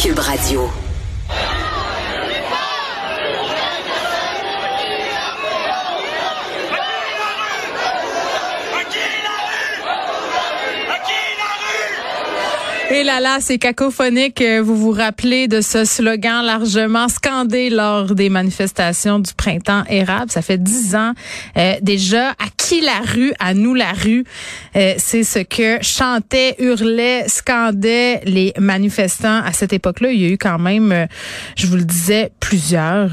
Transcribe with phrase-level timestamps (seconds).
[0.00, 0.89] Cube Radio.
[12.92, 14.42] Et là là, c'est cacophonique.
[14.42, 20.28] Euh, vous vous rappelez de ce slogan largement scandé lors des manifestations du printemps érable.
[20.32, 21.12] Ça fait dix ans
[21.56, 22.30] euh, déjà.
[22.30, 23.32] À qui la rue?
[23.38, 24.24] À nous la rue.
[24.74, 30.10] Euh, c'est ce que chantaient, hurlaient, scandaient les manifestants à cette époque-là.
[30.10, 31.06] Il y a eu quand même,
[31.56, 33.10] je vous le disais, plusieurs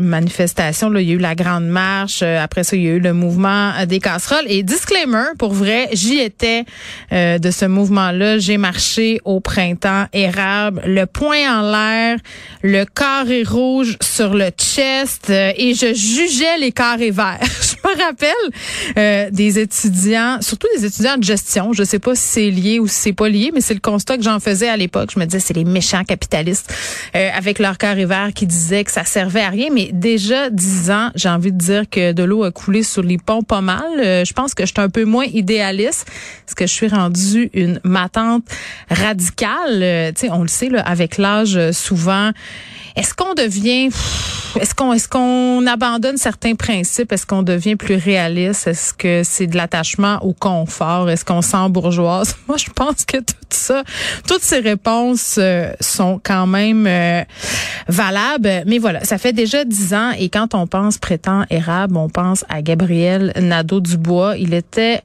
[0.00, 0.90] manifestations.
[0.90, 2.22] Là, il y a eu la grande marche.
[2.22, 4.46] après ça, il y a eu le mouvement des casseroles.
[4.48, 6.64] Et disclaimer, pour vrai, j'y étais
[7.12, 8.38] de ce mouvement-là.
[8.38, 12.18] J'ai marché au printemps érable, le poing en l'air,
[12.62, 17.40] le carré rouge sur le chest euh, et je jugeais les carrés verts.
[17.84, 21.72] je me rappelle euh, des étudiants, surtout des étudiants de gestion.
[21.72, 24.16] Je sais pas si c'est lié ou si c'est pas lié, mais c'est le constat
[24.16, 25.10] que j'en faisais à l'époque.
[25.14, 26.72] Je me disais c'est les méchants capitalistes
[27.14, 29.68] euh, avec leur carré vert qui disaient que ça servait à rien.
[29.72, 33.18] Mais déjà dix ans, j'ai envie de dire que de l'eau a coulé sur les
[33.18, 33.84] ponts pas mal.
[33.98, 36.06] je pense que je suis un peu moins idéaliste
[36.44, 38.44] parce que je suis rendue une matante
[38.90, 39.82] radical.
[39.82, 42.30] Euh, tu sais, on le sait là, avec l'âge, euh, souvent.
[42.96, 43.90] Est-ce qu'on devient,
[44.60, 47.12] est-ce qu'on, est-ce qu'on abandonne certains principes?
[47.12, 48.68] Est-ce qu'on devient plus réaliste?
[48.68, 51.10] Est-ce que c'est de l'attachement au confort?
[51.10, 52.36] Est-ce qu'on sent bourgeoise?
[52.48, 53.82] Moi, je pense que tout ça,
[54.28, 56.86] toutes ces réponses euh, sont quand même
[57.88, 58.62] valables.
[58.66, 62.44] Mais voilà, ça fait déjà dix ans et quand on pense prétend érable, on pense
[62.48, 64.36] à Gabriel Nadeau-Dubois.
[64.38, 65.02] Il était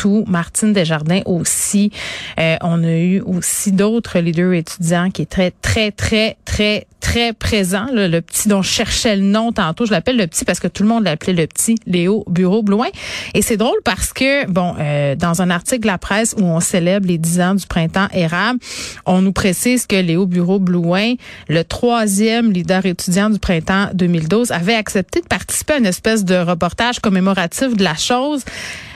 [0.00, 0.24] partout.
[0.26, 1.90] Martine Desjardins aussi.
[2.38, 7.32] Euh, on a eu aussi d'autres leaders étudiants qui est très, très, très, très, très
[7.32, 7.86] présent.
[7.92, 10.82] le petit dont je cherchais le nom tantôt, je l'appelle le petit parce que tout
[10.82, 12.88] le monde l'appelait le petit, Léo Bureau Blouin.
[13.34, 16.60] Et c'est drôle parce que, bon, euh, dans un article de la presse où on
[16.60, 18.58] célèbre les 10 ans du printemps érable,
[19.06, 21.14] on nous précise que Léo Bureau Blouin,
[21.48, 26.36] le troisième leader étudiant du printemps 2012, avait accepté de participer à une espèce de
[26.36, 28.44] reportage commémoratif de la chose.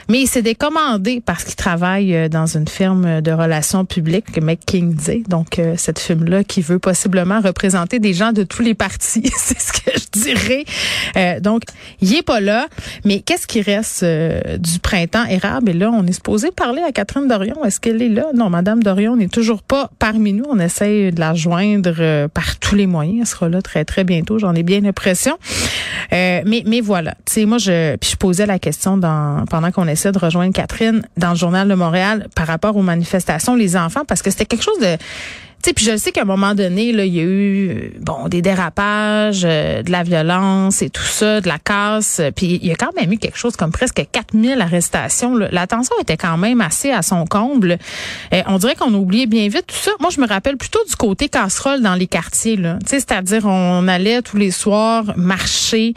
[0.08, 5.22] Mais il s'est décommandé parce qu'il travaille euh, dans une firme de relations publiques, McKinsey.
[5.28, 9.30] Donc, euh, cette firme-là qui veut possiblement représenter des gens de tous les partis.
[9.36, 10.64] C'est ce que je dirais.
[11.16, 11.62] Euh, donc,
[12.00, 12.68] il est pas là.
[13.04, 15.70] Mais qu'est-ce qui reste du printemps érable?
[15.70, 17.64] Et là, on est supposé parler à Catherine Dorion.
[17.64, 18.26] Est-ce qu'elle est là?
[18.34, 20.44] Non, Madame Dorion n'est toujours pas parmi nous.
[20.48, 23.20] On essaye de la joindre par tous les moyens.
[23.20, 24.38] Elle sera là très, très bientôt.
[24.38, 25.38] J'en ai bien l'impression.
[26.10, 27.12] mais, mais voilà.
[27.24, 31.02] Tu sais, moi, je, puis je posais la question dans, pendant qu'on de rejoindre Catherine
[31.16, 34.64] dans le journal de Montréal par rapport aux manifestations, les enfants, parce que c'était quelque
[34.64, 34.96] chose de
[35.72, 39.42] puis je sais qu'à un moment donné, là, il y a eu bon des dérapages,
[39.44, 42.20] euh, de la violence et tout ça, de la casse.
[42.36, 45.34] Puis il y a quand même eu quelque chose comme presque 4000 arrestations.
[45.34, 47.78] La tension était quand même assez à son comble.
[48.32, 49.92] Euh, on dirait qu'on a oublié bien vite tout ça.
[50.00, 52.56] Moi, je me rappelle plutôt du côté casserole dans les quartiers.
[52.56, 52.78] Là.
[52.84, 55.94] C'est-à-dire, on allait tous les soirs marcher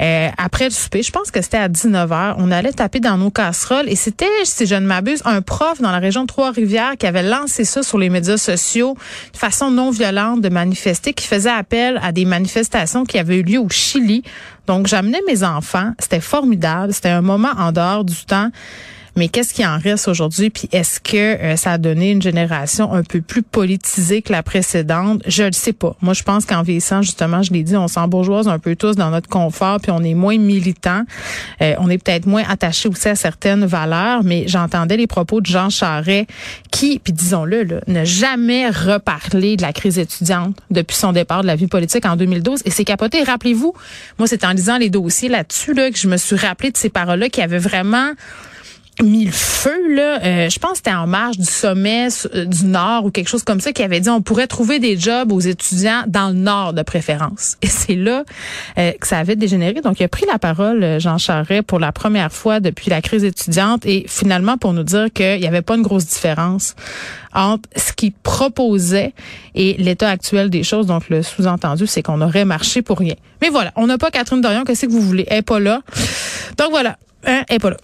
[0.00, 1.02] euh, après le souper.
[1.02, 2.34] Je pense que c'était à 19h.
[2.38, 3.88] On allait taper dans nos casseroles.
[3.88, 7.22] Et c'était, si je ne m'abuse, un prof dans la région de Trois-Rivières qui avait
[7.22, 8.96] lancé ça sur les médias sociaux
[9.32, 13.42] de façon non violente de manifester, qui faisait appel à des manifestations qui avaient eu
[13.42, 14.22] lieu au Chili.
[14.66, 15.92] Donc, j'amenais mes enfants.
[15.98, 16.92] C'était formidable.
[16.92, 18.50] C'était un moment en dehors du temps
[19.16, 20.50] mais qu'est-ce qui en reste aujourd'hui?
[20.50, 24.42] Puis est-ce que euh, ça a donné une génération un peu plus politisée que la
[24.42, 25.22] précédente?
[25.26, 25.96] Je ne sais pas.
[26.02, 29.10] Moi, je pense qu'en vieillissant, justement, je l'ai dit, on s'embourgeoise un peu tous dans
[29.10, 31.02] notre confort, puis on est moins militant.
[31.62, 35.46] Euh, on est peut-être moins attaché aussi à certaines valeurs, mais j'entendais les propos de
[35.46, 36.26] Jean Charret
[36.70, 41.56] qui, puis disons-le, ne jamais reparlé de la crise étudiante depuis son départ de la
[41.56, 42.60] vie politique en 2012.
[42.66, 43.22] Et c'est capoté.
[43.22, 43.72] Rappelez-vous,
[44.18, 46.90] moi, c'est en lisant les dossiers là-dessus là, que je me suis rappelé de ces
[46.90, 48.10] paroles-là qui avaient vraiment
[49.02, 50.22] mis le feu là.
[50.22, 53.42] Euh, je pense que c'était en marge du sommet euh, du Nord ou quelque chose
[53.42, 56.72] comme ça qui avait dit on pourrait trouver des jobs aux étudiants dans le Nord
[56.72, 57.56] de préférence.
[57.62, 58.24] Et c'est là
[58.78, 59.80] euh, que ça avait dégénéré.
[59.80, 63.24] Donc il a pris la parole Jean Charest pour la première fois depuis la crise
[63.24, 66.74] étudiante et finalement pour nous dire qu'il n'y avait pas une grosse différence
[67.34, 69.12] entre ce qu'il proposait
[69.54, 70.86] et l'état actuel des choses.
[70.86, 73.14] Donc le sous-entendu c'est qu'on aurait marché pour rien.
[73.42, 74.64] Mais voilà, on n'a pas Catherine Dorion.
[74.64, 75.26] Qu'est-ce que vous voulez?
[75.28, 75.82] Elle est pas là.
[76.56, 76.96] Donc voilà,
[77.26, 77.76] hein, elle est pas là.